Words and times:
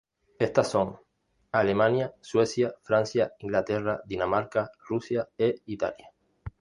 Éstas 0.39 0.71
son: 0.71 0.97
Alemania, 1.51 2.15
Suecia, 2.21 2.73
Francia, 2.81 3.35
Inglaterra, 3.37 4.01
Dinamarca, 4.07 4.71
Rusia 4.79 5.29
e 5.37 5.61
Italia. 5.67 6.11